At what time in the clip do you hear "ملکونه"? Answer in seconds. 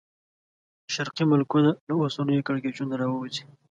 1.31-1.69